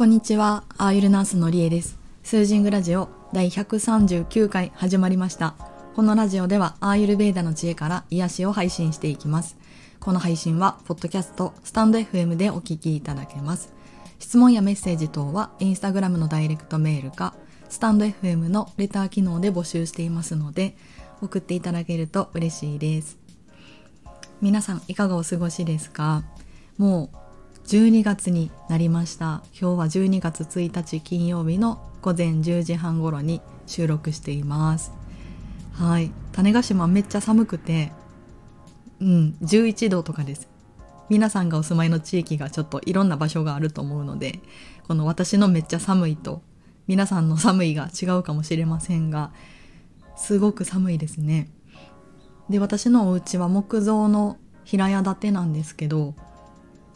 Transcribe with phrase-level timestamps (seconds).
[0.00, 1.98] こんにちは、アーユルナースのりえです。
[2.22, 5.56] スージングラジオ第139回始まりました。
[5.94, 9.58] このラジオではアーユルベーダの知恵から癒しを配信していきます。
[10.00, 13.74] この配信は、ポッドキャスト、スタンド FM でお聞きいただけます。
[14.18, 17.34] 質問やメッセージ等は、インスタグラムのダイレクトメールか、
[17.68, 20.78] スタンド FM のレター機能で募集していますので、
[21.20, 23.18] 送っていただけると嬉しいです。
[24.40, 26.24] 皆さんいかがお過ごしですか？
[26.78, 27.16] もう
[27.70, 29.44] 12月になりました。
[29.52, 34.90] 今日は12月1日金曜日の午前10時半頃に収録しています。
[35.74, 36.10] はい。
[36.32, 37.92] 種子島めっちゃ寒くて
[39.00, 40.48] うん11度とかです。
[41.08, 44.40] 皆さんがお住まいの地域がちょっといろんな場所があると思うので
[44.88, 46.42] この私のめっちゃ寒いと
[46.88, 49.30] 皆さんの寒いが違うかもしれませんが
[50.16, 51.48] すごく寒いですね。
[52.48, 56.16] で私のお家は木造の平屋建てなんですけど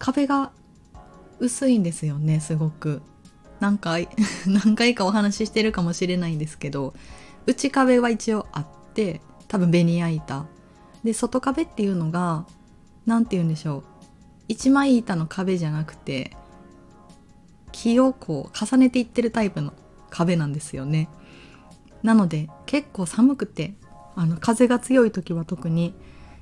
[0.00, 0.50] 壁が
[1.38, 3.02] 薄いんですよねすごく。
[3.60, 4.08] 何回
[4.46, 6.92] 何回かお話ししてるかもしれないんですけど
[7.46, 10.46] 内壁は一応あって多分ベニヤ板。
[11.02, 12.46] で外壁っていうのが
[13.06, 13.84] 何て言うんでしょう。
[14.48, 16.36] 一枚板の壁じゃなくて
[17.72, 19.72] 木をこう重ねていってるタイプの
[20.10, 21.08] 壁なんですよね。
[22.02, 23.74] なので結構寒くて
[24.16, 25.94] あの風が強い時は特に。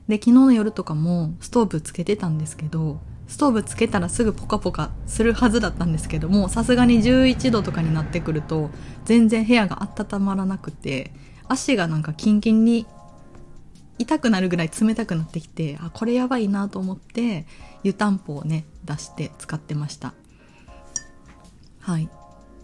[0.08, 8.70] で昨日の夜とかもストーブつけてたんですけどストーブつけたらすぐポカポカするはずだったんですけどもさすがに11度とかになってくると
[9.04, 11.12] 全然部屋が温まらなくて
[11.48, 12.86] 足がなんかキンキンに
[13.98, 17.46] 痛くなるぐらい冷たくなってきてあこれやばいなと思って
[17.82, 20.14] 湯たんぽをね出して使ってました。
[21.80, 22.08] はい。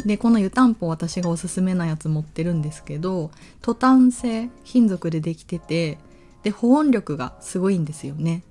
[0.05, 5.99] でこの湯たんぽ私がおすすめなやつ持ってるんですけどトタン製金属でできてて
[6.45, 8.43] で保温力がすごいんですよね。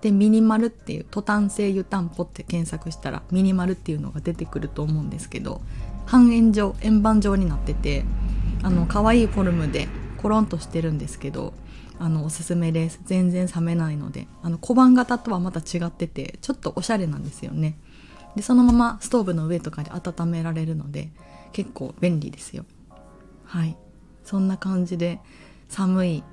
[0.00, 5.60] でミニマルっていうトタン製湯たんぽって検索したらミニマルっていうのが出てくると思うんですけど
[6.06, 8.04] 半円状円盤状になってて
[8.62, 9.88] あの可愛いフォルムで
[10.18, 11.52] コロンとしてるんですけど
[11.98, 12.98] あのおすすめです。
[13.04, 17.78] 全然冷めないのであの小判型とはまた違っててちょっとおしゃれなんですよね。
[18.36, 21.10] でそのままストーブの上とかで温められるので
[21.52, 22.64] 結構便利ですよ。
[23.44, 23.76] はい。
[24.24, 25.20] そんな感じで
[25.68, 26.24] 寒い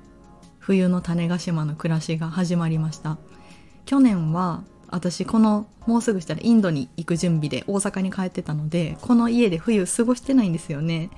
[0.58, 3.18] 冬の種子島の暮らしが始まりました。
[3.88, 11.08] 去年は私このもうすぐしたらインドに行く準備で大阪に帰ってたのでこの家で冬過ごしてないんですよね。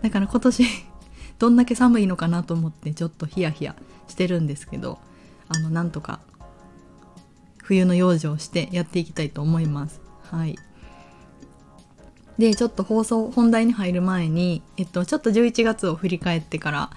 [0.00, 0.64] だから今年
[1.38, 3.76] どんだけ寒いのかなと思ってちょっとヒヤヒヤ
[4.08, 4.98] してるんですけど
[5.48, 6.20] あのなんとか
[7.58, 10.00] 冬の養生をしてやっていきたいと思います。
[10.30, 10.56] はい。
[12.38, 16.90] でちょっと放送本題に入る前に、えっと、ちょっと11月を振り返ってから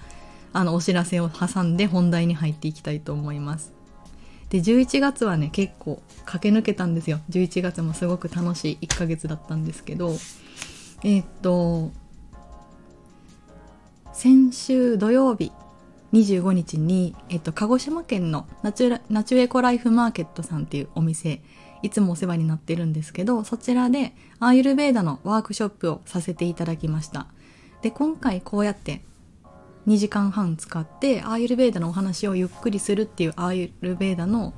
[0.54, 3.79] あのお知らせを挟んで本題に入っていきたいと思います。
[4.50, 7.20] で11月はね結構駆け抜けたんですよ。
[7.30, 10.10] 11月もすごく楽しい1ヶ月だったんですけど
[11.02, 11.90] えー、っと
[14.12, 15.52] 先週土曜日
[16.12, 21.40] 25日に、えっと、鹿児島県のナチュナチュエコライフマーケットさんっていうお店
[21.82, 27.26] いつもお世話になってるんですけどそちらでアーユルベーダのワークショップをさせていただきました。
[27.82, 29.02] で今回こうやって
[29.86, 34.52] 2時間半使ってアーユルベーダのお話をゆっくりするっていうアーユルベーダの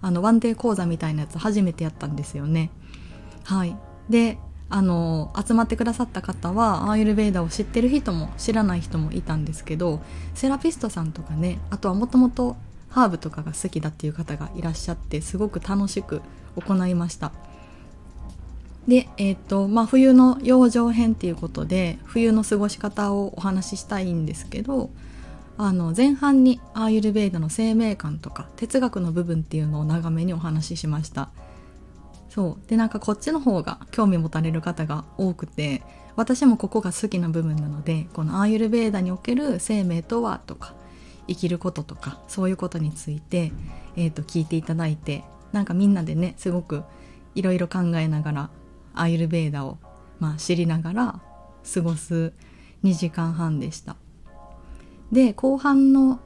[0.00, 2.70] あのワンデー講座みたいなやつ初めてやったんですよね。
[3.44, 3.76] はい。
[4.08, 4.38] で
[4.70, 10.00] あの集まってくださった方はアーユルベーダを知ってる人も知らない人もいたんですけど
[10.34, 12.56] セラピストさんとかねあとはもともと
[12.90, 16.20] ハーブとかが好きだっていう方がいらっしゃってすごく楽しく
[16.56, 17.32] 行いました。
[18.88, 24.88] で、え、ー、とまあ、冬の養生編っていうことで冬の過ごし方をお話ししたいんですけど
[25.58, 31.28] あの前半にアーユルベーダの生命感とか哲学の部分っていうのを長めにお話ししました。
[32.30, 32.68] そう。
[32.68, 35.82] でなんかこっちの方が興味持たれる方が多くて
[36.16, 40.74] 私もここが好きな部分なのでこのアーユルベーダにおける生命とはとか
[41.26, 43.52] 生きることとかそういうことについて、
[43.96, 46.84] えー、と聞いていただいてなんかみんなでねすごく
[47.34, 48.50] いろいろ考えながら
[49.00, 49.78] アーユルベーダを、
[50.20, 51.20] まあ、知りながら
[51.74, 52.32] 過ごす
[52.84, 53.96] 2時間半でした。
[55.12, 56.20] で後半の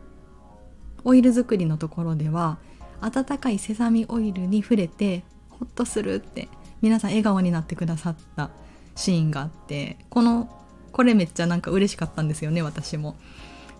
[1.05, 2.59] オイル作りのところでは
[3.01, 6.49] 温かいセサミオイルに触れてホッとするって
[6.81, 8.51] 皆さん笑顔になってくださった
[8.95, 10.49] シーンがあってこの
[10.93, 13.17] これめっちゃなんか嬉しかったんですよね私も。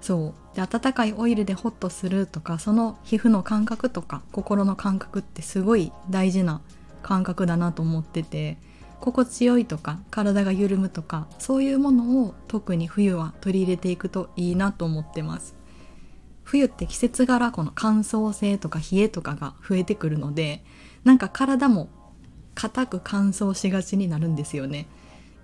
[0.01, 0.57] そう。
[0.57, 6.61] で温かいオイルでホッとするとかその皮膚の感覚とか心の感覚ってすごい大事な
[7.03, 8.59] 感覚だなと思ってて
[9.03, 15.57] 心地よいとか体が緩むとかそういうものを特に冬は取り入れていくといいなと思ってます。
[16.45, 20.63] 冬って季節柄この乾燥性とか冷えとかが増えてくるので
[21.03, 21.89] なんか体も
[22.55, 24.87] 硬く乾燥しがちになるんですよね。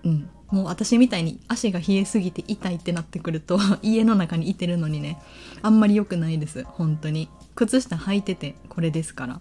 [0.05, 5.21] うん、もう私みたいに足が冷えすぎて痛いってなってくると 家の中にいてるのにね
[5.63, 6.63] あんまり良くないです。
[6.63, 7.29] 本当に。
[7.57, 9.41] 靴下履いててこれですから。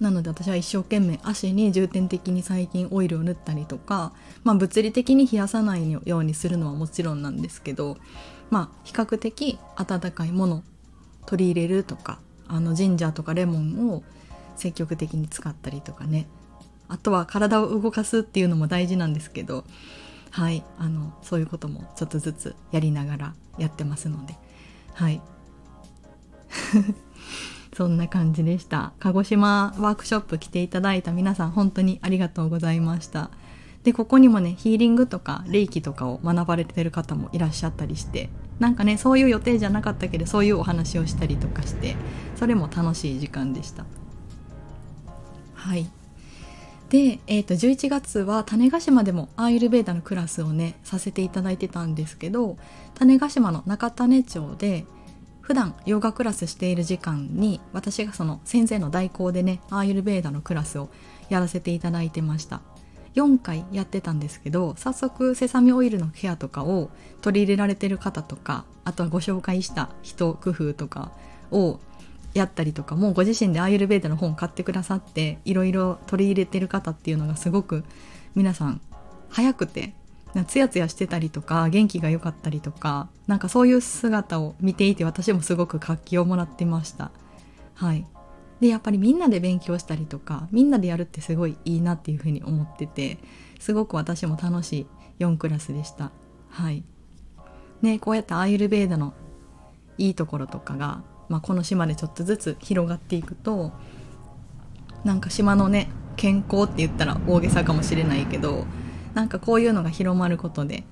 [0.00, 4.12] なので私は一生懸命足に重点的に最近オイルを塗ったりとか、
[4.44, 7.96] まあ、物理的に冷やさないようにするのはもちろんなんですけど、
[8.50, 10.62] まあ、比較的温かいもの
[11.26, 14.02] 取り入れるとかあのジンジャーとかレモンを
[14.56, 16.26] 積極的に使ったりとかね。
[16.90, 19.64] あとは体を動かすっていうのも大事なんですけど
[20.30, 24.34] はいあのそういうこともちょっとずつやりながらやってますので。
[24.94, 25.20] はい。
[27.78, 28.90] そんな感じでした。
[28.98, 33.30] 鹿児島ワークショップ来ていただいた皆さん本当にありがとうございました。
[33.84, 41.94] でここにもねヒーリングとか霊気とかを学ばれてる方もいらっしゃったりしてなんかねそういう予定じゃなかったけどそういうお話をしたりとかして
[42.34, 43.84] それも楽しい時間でした。
[45.54, 45.88] はい。
[46.88, 52.56] で、えー、と11月は種子島でもアーユルベーダのクラスをねさせていただいてたんですけど
[52.94, 54.84] 種子島の中種町で
[55.48, 60.90] 普段ヨガクラスしている時間に私がその先生の代行でねアーユルベーダのクラスを
[61.30, 62.60] やらせていただいてました。
[63.14, 66.90] 4回やってたんですけど早速セサミオイルのケアとかを
[67.22, 71.12] 取り入れられてる方とかあとはご紹介した人工夫とか
[71.50, 71.80] を
[72.34, 77.84] やったりとかもご自身でアーユルベーダの本買ってくださっていろいろ取り入れてる方っていうのがすごく
[78.34, 78.82] 皆さん
[79.30, 79.94] 早くて
[80.46, 87.10] ツヤツヤしてたりとか元気が良かったりとかなんかそういう姿を見ていて私もすごく活気をもらってました。
[87.74, 88.06] はい。
[88.60, 93.18] でやっぱりみんなで勉強したりとかみんなでやるってすごいいいなっていうふうに思ってて
[93.60, 94.86] すごく私も楽しい
[95.20, 96.10] 4クラスでした。
[96.50, 96.84] はい。
[97.82, 99.14] ねこうやってアーユルベーダの
[99.96, 103.72] いいところとかが、まあ、この島でちょっとずつ広がっていくと
[105.04, 108.66] なんか島のね健康って言ったら大げさかもしれないけど
[109.18, 110.84] なんかこういうのが広まることで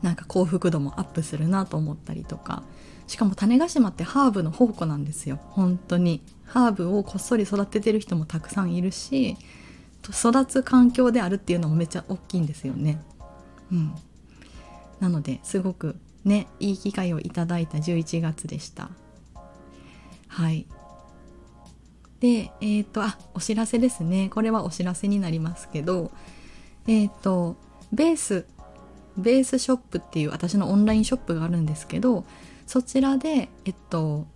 [0.00, 2.62] なんか幸福度もアップするなと思ったりとか
[3.06, 5.38] しかも種子島ってハーブの宝庫なんですよ。
[5.50, 6.22] 本当に。
[6.44, 9.36] ハーブをこっそり育ててる人もたくさんいるし
[10.08, 12.98] 育つ環境であるっていうのもめっちゃ大きいんですよね。
[13.70, 13.94] うん。
[14.98, 18.88] なのですごくねいい機会をいただいた11月でした。
[20.28, 20.66] はい。
[22.20, 24.30] でえっ、ー、とあお知らせですね。
[24.30, 26.10] これはお知らせになりますけど
[26.88, 27.56] えっ、ー、と
[27.92, 28.46] ベース
[29.16, 32.24] ベースショップっていう私のオンラインショップがあるんですけど
[32.66, 34.26] そちらでえっと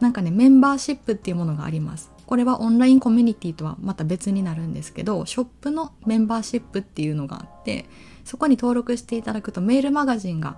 [0.00, 2.10] なんかねメンバーシップっていうものがあります。
[2.26, 7.84] これはオンラインコミュニティとはまた別になるんですけどショップのメンバーシップっていうのがあって
[8.24, 10.56] そこに登録していただくとメールマガジンが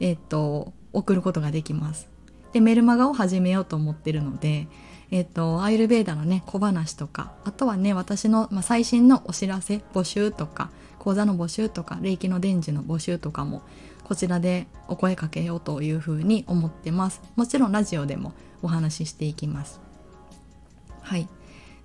[0.00, 2.08] えっと送ることができます。
[2.52, 4.66] でメルマガを始めようと思ってるので
[5.10, 10.70] えっ、とアイルベーダのね小話とかあとはね私の、まあ、最新のお知らせ募集とか
[11.02, 13.62] 講座の募集とか霊気の伝授の募集とかも
[14.04, 17.20] こちらでお声かけようというふうに思ってます。
[17.34, 19.80] もちろんラジオでもお話ししていきます。
[21.00, 21.28] はい。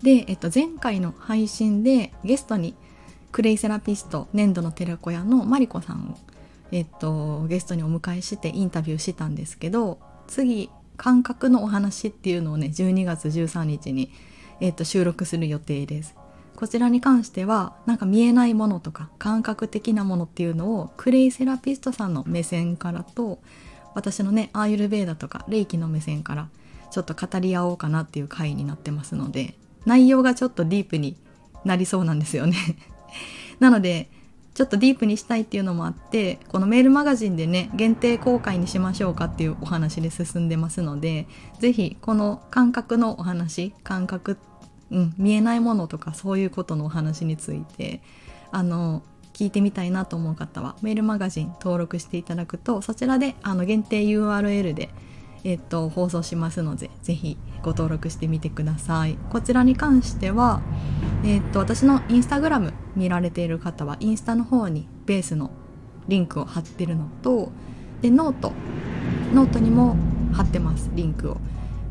[0.04, 2.76] で、えっと、前回の配信でゲストに
[3.32, 6.18] クレイセラピスト粘土の寺子屋のマリコさんを、
[6.72, 9.98] えっと、ゲストにお迎えしてインタビューしたんですけど
[10.28, 14.12] 次感覚のお話っていうのをね12月13日に、
[14.62, 16.16] えっと、収録する予定です。
[16.58, 23.38] こちらに関してはなんか見えないものとか感覚的なものっていうのをクレイセラピストさんの目線からと
[23.94, 26.50] 私のねアーユルベーダとか霊気の目線から
[26.90, 29.54] ちょっと語り合おうかなっていう回になってますので
[29.86, 31.16] 内容がちょっとディープに
[31.64, 32.58] なりそうなんですよね。
[33.60, 34.10] なので
[34.56, 41.28] ちょっとディープにしたいっていうのもあってこのメールマガジンでね限定公開にしましょうかっていうお話で進んでますので
[41.60, 44.40] 是非この感覚のお話感覚
[44.92, 48.02] うん、見えないものとかそういうことのお話について
[48.52, 49.04] あの
[49.34, 54.90] 聞いてみたいなと思う方はメールマガジン登録していただくとそちらであの限定 URL で、
[55.44, 59.18] えっと、放送しますのでぜひご登録してみてください。
[59.30, 60.62] こちらに関しては、
[61.24, 65.52] えっと、私のインスタグラム見られている方はインスタの方にベースの
[66.08, 67.52] リンクを貼ってるのと
[68.02, 68.54] でノート。
[69.34, 69.96] ノートにも
[70.34, 71.38] 貼ってますリンクを。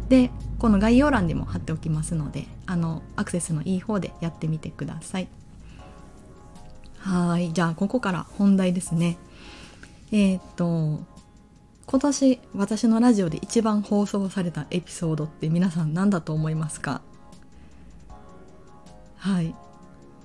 [0.09, 5.29] でこの概要欄にも貼っておきますのであのアクセスのいい方でやってみてください。
[6.99, 9.19] はいじゃあここから本題ですね。
[10.13, 11.05] えー、っと
[11.87, 17.01] 今年私のラジオで一番放送されたエピソードって皆さん何だと思いますか？
[19.19, 19.55] はい。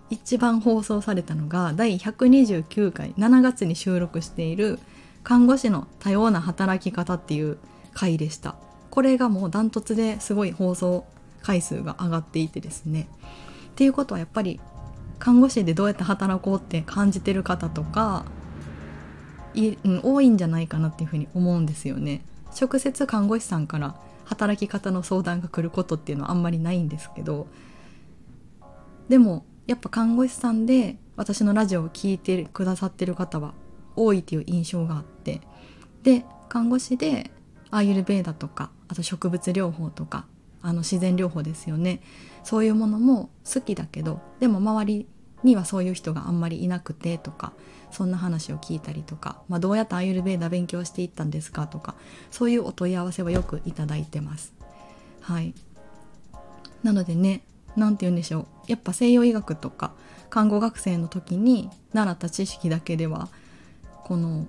[0.10, 4.78] 一番放送されたのが第129回7月に収録している
[5.24, 7.58] 看護師の多様な働き方っていう
[7.94, 8.56] 回でした。
[8.92, 11.06] これがもうダントツですごい放送
[11.42, 13.08] 回数が上がっていてですね
[13.70, 14.60] っていうことはやっぱり
[15.18, 18.26] 看護師でどうやって働こうって感じてる方とか
[19.54, 22.22] い、うん、多いんじゃないかなっていうふうに思うんですよね。
[22.60, 23.96] 直接看護師さんから
[24.26, 27.48] 働き方の相談が来ることっていうのはあんまりないんですけど
[29.08, 33.54] でもやっぱ看護師さんで私のラジオを聴いてくださってる方は
[33.96, 35.42] 多いっていう印象があって
[36.04, 37.32] で看護師で
[37.72, 40.26] アーユルベーダとかあと植物療法とか
[40.62, 42.02] あの自然療法ですよね。
[42.44, 45.08] そういうものも好きだけどでも周り
[45.44, 47.54] にはそういう人があんまりいなくてとか
[47.92, 51.96] そんな話を聞いたりとか、まあ、どうやってアーユルベーダ勉強していったんですかとか
[52.30, 54.54] そういうお問い合わせはよくいただいてます。
[55.22, 55.54] はい。
[56.84, 57.42] なのでね
[57.76, 58.46] 何て言うんでしょう。
[58.68, 59.94] やっぱ西洋医学とか
[60.30, 63.28] 看護学生の時に習った知識だけでは
[64.04, 64.48] この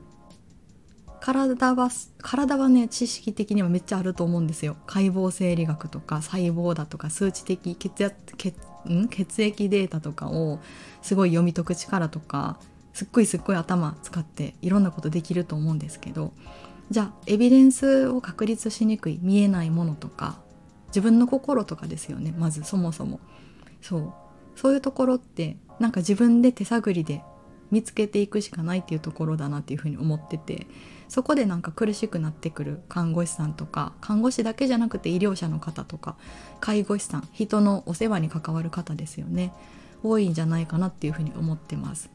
[1.24, 1.88] 体は
[2.20, 4.76] 体はね知識的にはめっちゃあると思うんですよ。
[4.88, 8.56] 解剖生理学とか細胞だとか数値的血圧血
[8.88, 9.06] ん？
[9.06, 10.58] 血液データとかを
[11.00, 12.58] すごい読み解く力とか
[12.92, 16.32] すっごいすっごい頭使っていろんなことできると思うんですけど
[16.90, 20.40] じゃあエビデンスを確立しにくい見えないものとか
[20.88, 23.20] 自分の心とかですよねまずそもそも。
[23.80, 24.12] そう。
[24.56, 27.22] そういうところってなんか自分で手探りで
[27.72, 30.66] 見つけていくしかないっていうところだなっていうふうに思ってて
[31.08, 36.16] そこでなんか苦しくなってくる看護師さんとか看護師だけじゃなくて医療者の方とか
[36.60, 39.52] 介護士さん人のお世話に関わる方ですよね。
[40.04, 42.10] 多いんじゃないかなっていうふうに思ってます。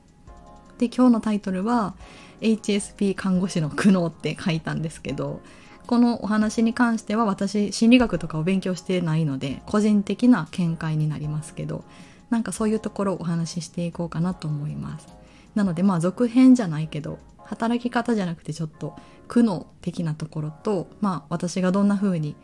[0.78, 1.96] で今日のタイトルは
[2.42, 5.42] HSP 看護師の苦悩って書いたんですけど
[5.88, 11.84] このお話に関しては私心理学とかを勉強してないので個人的な見解になりますけど
[12.30, 15.17] なんかそういうところをお話ししていこうかなと思います。
[15.58, 18.96] なのでまあ続編じゃないけど働き方じゃなくてちょっと
[19.28, 22.36] 苦悩的なところとまあ私がどんな風に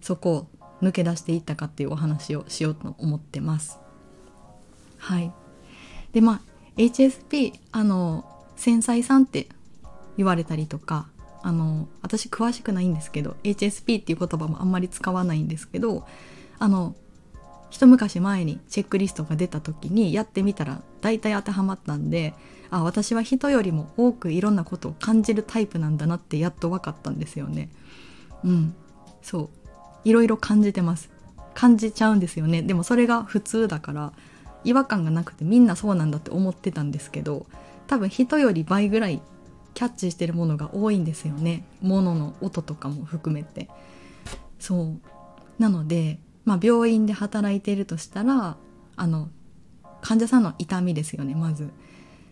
[0.00, 0.46] そこを
[0.82, 3.78] 抜け出していったかっていうお話をしようと思ってます。
[4.96, 5.30] はい。
[6.12, 6.40] でまあ
[6.78, 8.24] HSP あの
[8.56, 9.48] 繊細さんって
[10.16, 11.06] 言われたりとか
[11.42, 16.06] あの私詳しくないんですけど HSP っていう言葉もあんまり使わないんですけど
[16.58, 16.94] あの
[17.74, 22.32] 一昔前にチェックリストが出た時にやってみたら大体当てはまったんで
[22.70, 27.70] あ私は人よりも多くいろんなことを感じるタイプなんだなってやっと分かったんですよね。
[28.44, 28.76] うん。
[29.22, 29.48] そう。
[30.04, 31.10] いろいろ感じてます。
[31.52, 32.62] 感じちゃうんですよね。
[32.62, 34.12] でもそれが普通だから
[34.62, 37.46] 違和感がなくてみんなそうなんだって思ってたんですけど
[37.88, 39.20] 多分人より倍ぐらい
[39.74, 41.64] キャッチしてるものが多いんですよね。
[41.82, 43.68] 物の音とかも含めて。
[44.60, 45.00] そう。
[45.58, 48.56] なので、まあ、病院で働いているとしたら
[48.96, 49.28] あの
[50.00, 51.70] 患者さんの痛みですよねまず。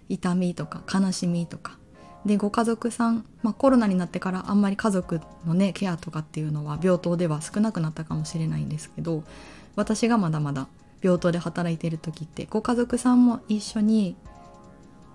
[0.09, 1.79] 痛みとか悲しみとか。
[2.27, 9.25] でご家族さん、まあ、コロナになってからあんまり家族のねケアとかっていうのは病棟では少なくなったかもしれないんですけど
[9.75, 10.69] 私がまだまだ
[11.01, 14.15] 病棟で働いている時ってご家族さんも一緒に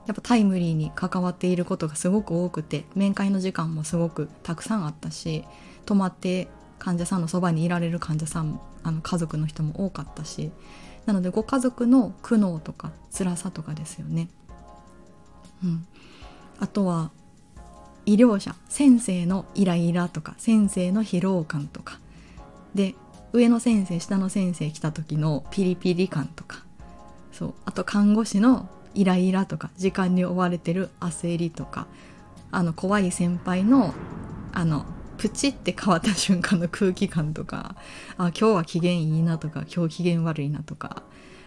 [0.06, 5.46] やっぱタイムリーに関わっていることがすごく多くて面会の時間もすごくたくさんあったし
[5.86, 6.50] 泊まって
[6.80, 10.52] 患者さんのそばにいられる患者さんあの家族の人も多かったし
[11.06, 14.28] なのでご家族の苦悩とか辛さとかですよね。
[15.64, 15.88] うん、
[16.60, 17.12] あとは
[18.06, 22.00] 医療者先生のイライラとか先生の疲労感とか。
[22.76, 22.96] で
[23.34, 26.64] 上の先生下の先生来た時のピリピリ感とか。
[27.32, 27.54] そう。
[27.66, 31.88] あと看護師のイライラとか時間に追われてる焦りとか。
[32.52, 33.94] あの怖い先輩の
[34.54, 34.86] あの
[35.18, 37.76] プチって変わった瞬間の空気感とか
[38.18, 41.04] あ今日は機嫌いいなとか今日機嫌悪いなとか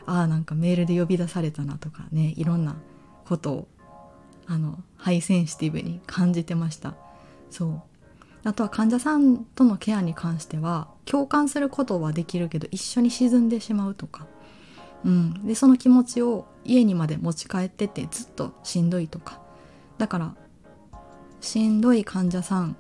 [0.07, 2.77] あなんかメールで呼び出されたなとかねいろんな
[3.25, 3.69] ことを
[4.47, 6.95] あのハイセンシティブに感じてました。
[7.51, 7.83] そう。
[8.43, 14.27] あとは患者さんとのケアに関しては共感することはできるけど一緒に沈んでしまうとか、
[15.05, 19.41] うん、でその気持ちを家にまで持ち帰っててずっとしんどいとか。
[19.99, 20.35] だから
[21.41, 22.77] しんどい患者さん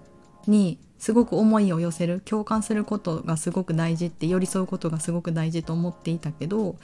[0.47, 6.77] にすごく思いを寄せる共感することがすごく大事って寄り添うことがすごく大事と思っていたけど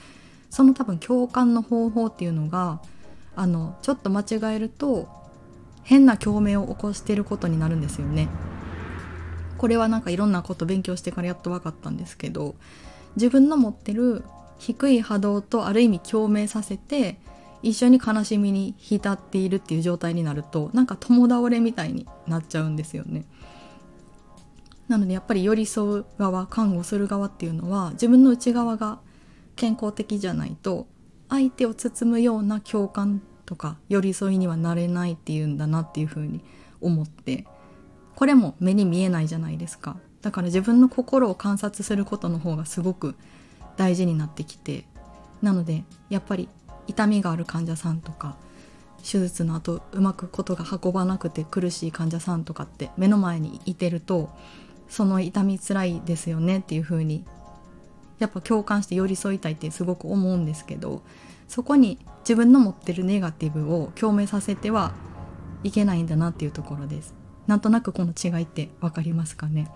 [0.49, 2.81] その多分共感の方法っていうのが
[3.35, 5.07] あのちょっと間違えると
[5.83, 8.27] 変な共鳴を起こしてることになるんですよね。
[9.57, 12.55] これはなんかいろんなこと勉強してからやっと分かったんですけど
[13.15, 14.23] 自分の持ってる
[14.59, 17.19] 低い波動とある意味共鳴させて
[17.63, 23.25] 一緒に悲しみに浸っているっていう状態になるとなんか共倒れみたいになっちゃうんですよね。
[24.87, 28.99] なのでやっぱり寄り添う側看護する側っていうのは自分の内側が
[29.55, 30.87] 健康的じゃないと
[31.29, 36.41] 相手を包むような共感とか寄り添いにはなれないっていうんだなっていうふうに
[36.79, 37.45] 思って
[38.15, 43.15] これも目に見えないじゃないですかだから自分の心を観察することの方がすごく
[43.75, 44.85] 大事になってきて
[45.41, 46.49] なのでやっぱり
[46.87, 48.35] 痛みがある患者さんとか
[48.99, 54.29] 手術の後うまくことが運ばなくて苦しい患者さんとかって目の前にいてると
[54.89, 57.25] その痛みつらいですよねっていう風に
[58.19, 61.03] やっぱ共感して寄り添いたいってすごく思うんですけど
[61.47, 64.93] そこに自分の持ってるネガティブを共鳴させては
[65.63, 67.13] いけないんだなっていうところです。
[67.47, 69.71] なんとなくこの違いって分かりますかね？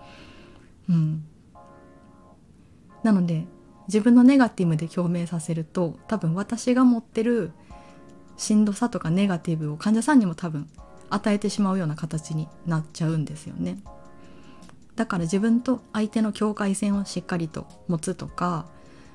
[0.90, 1.24] うん。
[3.02, 3.46] なので
[3.88, 7.52] 自分のネガティブで共鳴させると多分私が持ってる
[8.36, 10.68] しんどさとかネガティブを患者さんにも多分
[11.10, 13.78] 与えてしまうような形になっちゃうんですよね。
[14.96, 18.66] だから自分と相手の境界線をしっかりと持つとか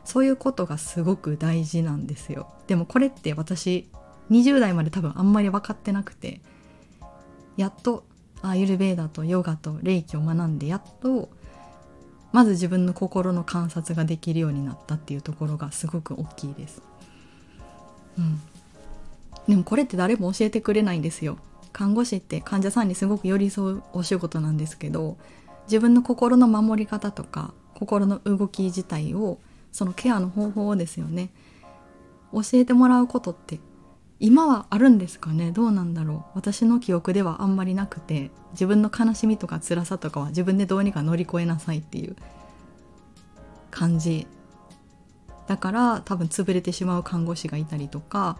[0.05, 2.47] そういうことがすごく大事なんですよ。
[2.67, 3.87] でもこれって私
[4.31, 6.41] 20代まで多分あんまり分かってなくて
[7.57, 8.03] やっと
[8.41, 11.29] アーユルベーダとヨガと霊気を学んでやっと
[12.31, 16.81] まず自分の心の観察ができるようになったっていうところがすごく大きいです。
[18.17, 18.41] うん、
[19.47, 21.37] でもこれって誰も教えてくれないんですよ。
[21.77, 25.15] 看護師って患者さんにすごく寄り添うお仕事なんですけど
[25.65, 29.37] 自分の心の守り方とか心の動き自体を
[29.71, 31.29] そのケアの方法をですよね
[32.33, 33.59] 教えてもらうことって
[34.19, 35.51] 今はあるんですかね？
[35.51, 36.31] どうなんだろう？
[36.35, 42.15] 私の記憶ではあんまりなくて自分の悲しみとか辛さとかは自分でどうにか乗り越えなさいっていう
[43.69, 44.25] 感じ。
[45.47, 48.37] だから多分潰れてしまう看護師がいたりとか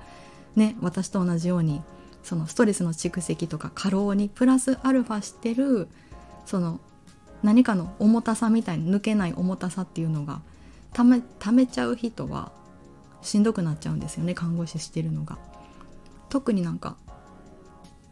[0.56, 1.82] ね私と同じように
[2.22, 5.88] そのストレスの蓄積とか過労にプラスアルファしてる
[6.46, 6.82] その
[7.44, 10.42] 何かの重たさみたいに抜けない重たさっていうのが
[10.92, 12.52] ためためちゃう人は
[13.22, 15.38] しんどくなっちゃうんですよね看護師してるのが。
[16.30, 16.98] 特になんか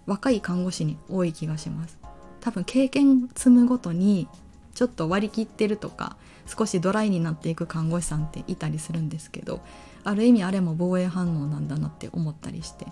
[0.05, 1.97] 若い看護師に多い気がします。
[2.41, 4.27] 多分経験積むごとに
[4.75, 9.61] ちょっと割り切ってるとか少しドライになっていく看護師さんっていたりするんですけど
[10.03, 12.85] ある意味あれも防衛反応なんだなって思ったりして。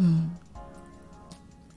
[0.00, 0.36] うん。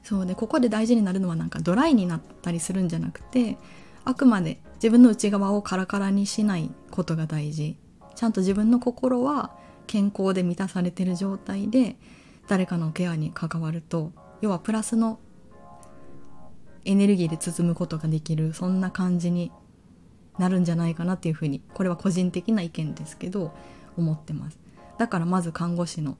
[0.04, 3.60] そうでここで大事になるのはなんかドライになったりするんじゃなくて
[4.06, 7.78] あくまで自分の内側をカラカラにしないことが大事。
[8.16, 9.52] ちゃんと自分の心は
[9.86, 11.96] 健康で満たされてる状態で
[12.50, 15.20] 誰かのケアに関わると要はプラスの
[16.84, 19.52] エネルギーで包むことができるそんな感じに
[20.40, 23.54] なるんじゃないかなっていうふうにこれは個人的な意見ですけど
[23.98, 24.58] 思ってます
[24.98, 26.18] だからまず看護師の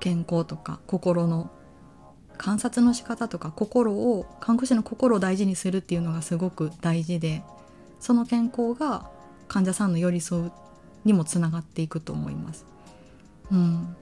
[0.00, 1.50] 健康とか心の
[2.38, 7.44] 観察の仕方とか心を看護師の心を大事にするっていうのがすごく大事で
[8.00, 9.08] その健康が
[9.46, 10.52] 患者さんの寄り添う
[11.04, 12.66] にもつながっていくと思います。
[13.50, 13.96] うん、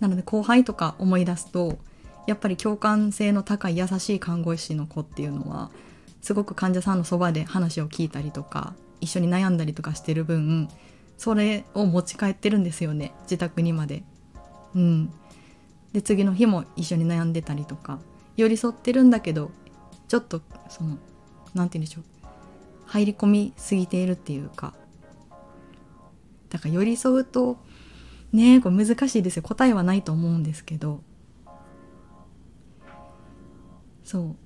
[0.00, 1.78] なので後輩とか思い出すと
[2.26, 5.70] やっぱり共感性の高い優しい看護師の子っていうのは
[6.20, 10.68] すごく患者さんのそばで話を聞いたりとか一緒に悩んだりとかしてる分
[11.16, 13.12] それを持ち帰ってるんですよね。
[13.24, 14.04] 自宅にまで。
[14.74, 15.12] うん、
[15.92, 17.98] で次の日も一緒に悩んでたりとか
[18.36, 19.50] 寄り添ってるんだけど
[20.08, 20.96] ちょっとその
[21.52, 22.04] 何て言うんでしょう。
[22.86, 24.74] 入り込みすぎているっていうか。
[26.48, 27.58] だから寄り添うと
[28.32, 29.42] ねこれ難しいですよ。
[29.42, 31.02] 答えはないと思うんですけど。
[34.04, 34.36] そう。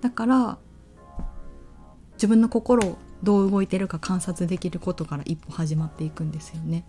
[0.00, 0.58] だから
[2.14, 6.84] 自分の心をどう動いてるか観察できることから一歩始まっていくんですよね。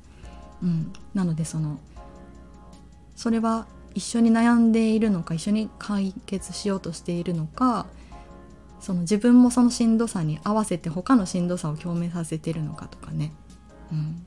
[0.61, 1.79] うん、なのでその
[3.15, 7.87] それは一緒に悩んでいるのか一緒に解決しようとしているのか
[8.79, 13.33] その自分もそのしんどさに合わせて他のしんどさを共鳴させてるのかとかね。
[13.91, 14.25] うん、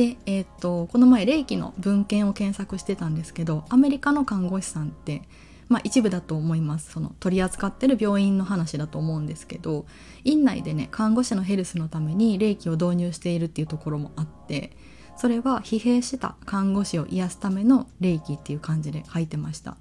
[0.00, 5.20] で、えー、っとこの前霊気の文献を検索してたんですけどアメリカの看護師さんって、
[5.68, 6.92] まあ、一部だと思います。
[6.92, 9.84] その取り扱ってる病院の話だと思うんですけど
[10.24, 14.72] 院内でね看護師のヘルスのために霊気を導入しているっていうところもあって
[15.18, 19.76] それは疲弊した看護師を癒すための霊気っていう感じで書いてました。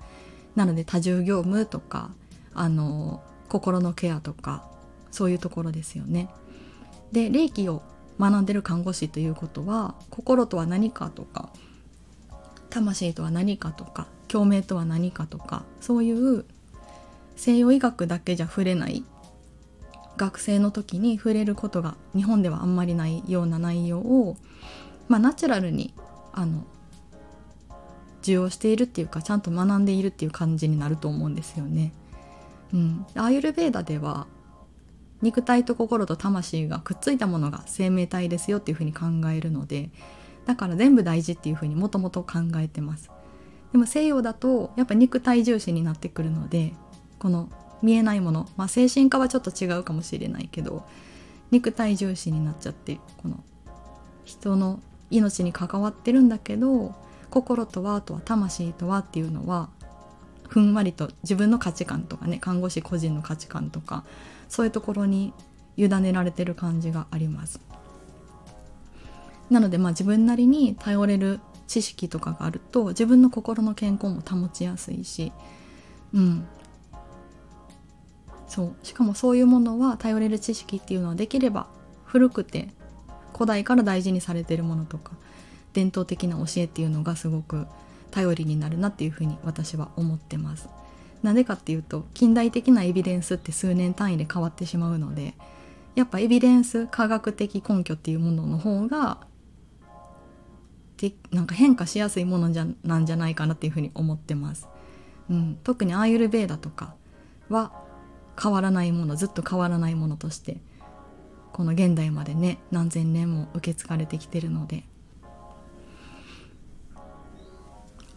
[0.53, 2.11] なので多重業務とか
[2.53, 4.69] あの心のケアとか
[5.11, 6.27] そういうところですよね。
[7.13, 7.83] で霊気を
[8.19, 11.49] 学んでる看護師ということは心とは何かとか
[12.69, 16.45] 魂とは何かとか共鳴とは何かとかそういう
[17.35, 19.03] 西洋医学だけじゃ触れない
[20.17, 24.35] 学生の時に触れることが日本ではあんまりないような内容を、
[25.07, 25.93] まあ、ナチュラルに
[26.33, 26.65] あの
[28.21, 31.93] 受容しているっていうかちゃんと学んでいるっていう感じになると思うんですよね。
[32.73, 34.27] うん、アーユルベーダでは
[35.21, 39.89] 肉体と心と魂がくっついたものが生命体ですよっていうふうに考えるので
[40.45, 43.11] だから全部大事っていうふうにもともと考えてます。
[43.71, 46.73] でも西洋だとやっぱ肉体重視になってくるので
[47.19, 47.49] この
[47.81, 50.83] 見えないもの、まあ、精神科はちょっと違うかもしれないけど
[51.51, 53.43] 肉体重視になっちゃってこの
[54.25, 54.79] 人の
[55.11, 56.95] 命に関わってるんだけど
[57.29, 59.69] 心とはあとは魂とはっていうのは
[60.47, 64.03] ふんわりと自分の価値観とかね看護師個人の価値観とか
[64.49, 65.33] そういうところに
[65.77, 67.61] 委ねられてる感じがあります。
[69.49, 75.31] なのでまあ自分なりに頼れる知識とかがあると自分の心の健康も保ちやすいし
[76.13, 76.47] うん。
[78.47, 78.75] そう。
[78.83, 81.67] しかもそういうものは頼れる知識っていうのはできれば
[82.05, 82.69] 古くて
[83.33, 85.11] 古代から大事にされてるものとか
[85.73, 87.67] 伝統的な教えっていうのがすごく
[88.11, 90.67] 頼りになるなっていうふうに私は思ってます。
[91.23, 95.33] なぜかっていうと近代的なエビデンスって数年単位で変わってしまうので
[95.95, 99.19] やっぱエビデンス科学的根拠っていうものの方が
[100.97, 104.67] でなんか変化しやすいものじゃなんじゃないかなっていうふうに思ってます。
[105.29, 106.95] うん、特にアーユルベーダとか
[107.49, 107.71] は
[108.41, 110.57] 変わらないものずっと変わらないものとして
[111.53, 114.85] この現代までね何千年も受け継がれてきてるので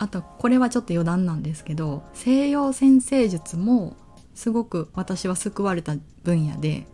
[0.03, 3.97] あとこれはちょっと余談なんですけど西洋先生術も
[4.35, 6.89] すごく私は救われた分野で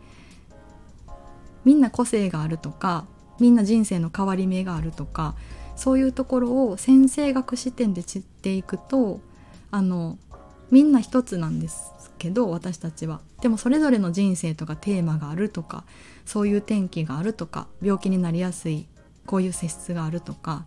[1.64, 3.07] みんな個性があるとか
[3.40, 5.37] みんな人生の変わり目があるとか
[5.75, 9.21] そういうところを先生学視点で知っていくと
[9.71, 10.18] あの
[10.71, 13.23] みんな一つなんですけど私たちは。
[13.40, 15.85] でもそれぞれの人生とかテーマがあるとか
[16.27, 18.87] そういう転機があるとか病気になりやすい
[19.25, 20.66] こういう性質があるとか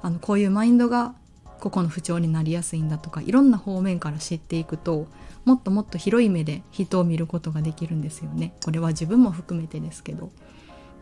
[0.00, 1.16] あのこういうマインドが
[1.62, 5.06] 個々の不調になりやすいんだとかいろんな方面から知っていくと
[5.44, 8.54] もっともっと広い目で人を見ることができるんですよね。
[8.64, 10.30] これは自分も含めてですけど、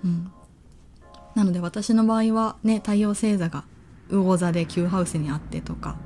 [0.05, 0.31] うん、
[1.35, 3.65] なので私の場合はね太陽星座が
[4.11, 5.97] 魚座で旧ハウスにあってとか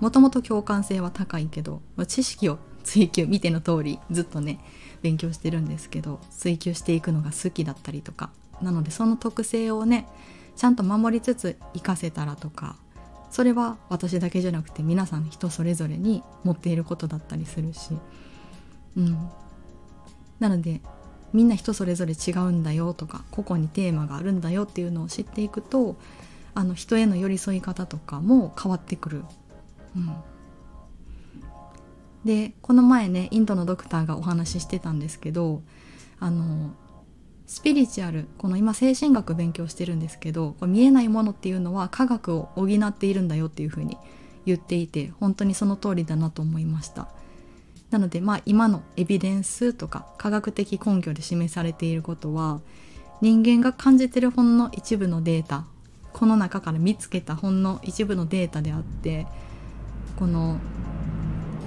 [0.00, 4.58] もともと共感性は高いけど知識を追求見ての通りずっとね
[5.02, 8.30] 勉強してるんですけど追求していくのが好きだったりとか。
[8.62, 10.08] なのでその特性をね
[10.56, 12.76] ちゃんと守りつつ活かせたらとか
[13.30, 17.90] それは私だけじゃなくて皆さん人それぞれに持っていることだったりするし。
[18.96, 19.30] うん。
[20.40, 20.80] なので
[21.32, 25.96] みんな人それぞれ違うんだよとか個々にテーマがあるんだよっていうのを知っていくと
[26.54, 29.24] あの人への寄り添い方とかも変わってくる。
[29.96, 30.14] うん、
[32.24, 35.62] でこの前ねインドのドクターがお話ししてたんですけど
[36.18, 36.72] あの
[37.48, 43.96] スピリチュアルこの今精神学勉強してるんですけど見えないものっていうのは科学を補っているんだよっていうふうに
[44.44, 47.08] 言っていて本当にその通りだなと思いました。
[47.90, 52.60] なのでまあ今のエビデンスとか科学的根拠で示されていることは
[53.22, 55.64] 人間が感じてるほんの一部のデータ
[56.12, 59.26] この中から見つけたほんの一部のデータであって
[60.18, 60.58] この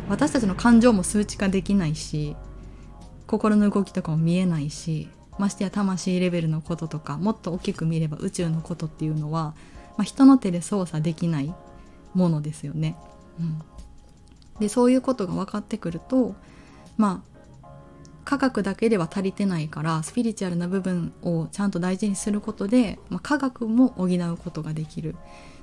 [0.10, 2.36] 私たちの感情も数値化できないし
[3.26, 5.10] 心の動きとかも見えないし
[5.42, 9.56] ましてや魂レベルのこととかもっと大きく見れば宇宙のことっていうのは、
[9.98, 11.54] まあ、人の手で操作できない
[12.14, 12.96] ものですよね。
[13.40, 13.60] うん、
[14.60, 16.36] でそういうことが分かってくると
[16.96, 17.68] まあ
[18.24, 25.16] 科学だけでは足りてないからスピリチュアルな部分をちゃんと大事にすることで、まあ、科学も補うことができる。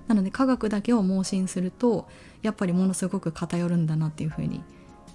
[0.09, 2.09] なので科学だけを盲信すると
[2.43, 4.63] やっぱりものすごく偏るんだなっていうふうに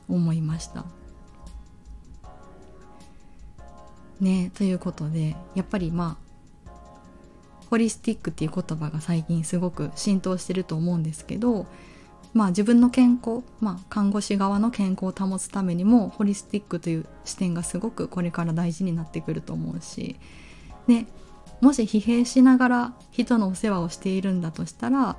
[0.07, 0.85] 思いました。
[4.23, 6.23] ねということでやっぱりまあ
[7.69, 11.65] ホリスティックっていう言葉が最近すごく浸透してると思うんですけど
[12.33, 20.15] まあ自分の健康、まあ、看護師側の健康を保つためにもホリスティックという視点がすごくこれから大事になってくると思うし、
[20.87, 21.07] ね、
[21.61, 25.15] もし疲弊しながら人のお世話をしているんだとしたら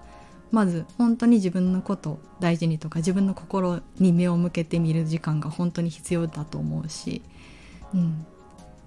[0.51, 7.23] まず本当に自分のことを大事にとか自分の心に目を向けてみる時間が本当に必要だと思うし、
[7.93, 8.27] うん、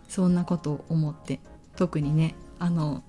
[0.08, 1.40] そんなことを思って
[1.76, 3.04] 特にねあの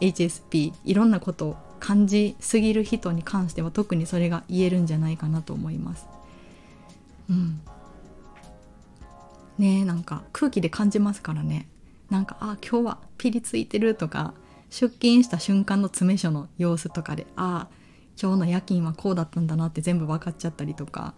[0.00, 6.06] HSP いろんなことを感じすぎる人に関しては特にそれが言えるんじゃないかなと思います。
[7.30, 7.60] うん。
[9.58, 11.68] ねなんか空気で感じますからね。
[12.10, 14.34] なんかあ今日はピリついてるとか
[14.70, 17.78] 出勤した瞬間の詰め所の様子とかでああ
[18.20, 21.14] 今日の夜勤はこうだったんだなって全部分かっちゃったりとか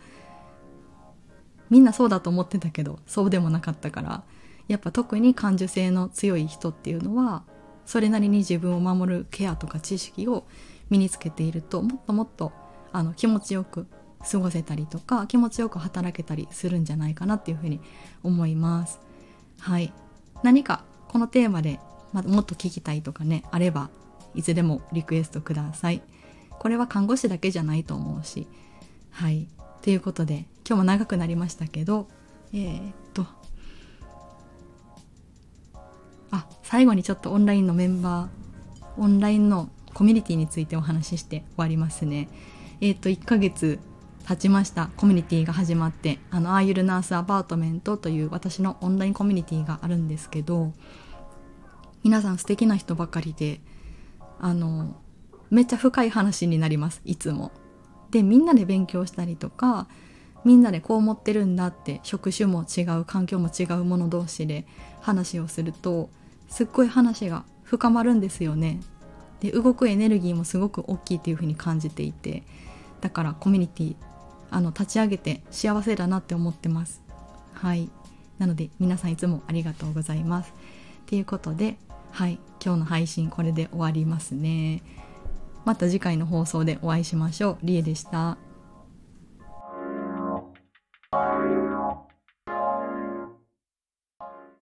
[1.70, 4.22] みんなそうだと思ってたけどそうでもなかったから
[4.70, 7.42] やっぱ特に感受性の強い人っていうのは
[7.84, 10.46] それなりに自分を守るケアとか知識を
[10.90, 12.52] 身につけているともっともっと
[12.92, 13.88] あの気持ちよく
[14.30, 17.80] 過ごせたりとか気持ちよく働けたりするんじゃないかなっていうふうに
[18.22, 19.00] 思います。
[19.58, 19.92] はい。
[20.44, 21.80] 何かこのテーマで、
[22.12, 23.90] ま、もっと聞きたいとかね、あれば
[24.36, 26.00] いつでもリクエストください。
[26.48, 28.46] これは看護師だけじゃないと思うし。
[29.10, 29.48] はい。
[29.82, 32.06] ということで今日も長くなりましたけど、
[32.52, 32.92] えー、
[36.30, 42.28] あ最後にちょっとオンラインのメンバーオンラインのコミュニティについてお話しして終わりますね。
[42.80, 43.78] えっ、と1ヶ月
[44.26, 44.90] 経ちました。
[44.96, 50.72] コミュニティが始まってあのアーユルナースアパートメントという私のオンラインコミュニティがあるんですけど
[52.04, 53.60] 皆さん素敵な人ばかりで
[54.38, 54.96] あの
[55.50, 57.02] めっちゃ深い話になります。
[57.04, 57.50] いつも。
[58.10, 59.86] でみんなで勉強したりとか
[60.44, 64.66] みんなでこう思ってるんだって職種も違う環境も違う者同士で
[65.00, 66.10] 話をすると
[66.50, 68.80] すっごい話が深まるんですよね。
[69.40, 72.42] で動くエネルギーもすごく大きいっていう風に感じていて
[73.00, 73.96] だからコミュニティ
[74.50, 77.00] あの立ち上げて幸せだなって思ってます。
[77.54, 77.90] はい
[78.38, 80.52] なので皆さんいつもありがとうございます。
[81.06, 81.78] ということで
[82.10, 84.82] はい今日の配信これで終わりますね。
[85.64, 87.58] また次回の放送でお会いしましょう。
[87.62, 88.36] りえでした。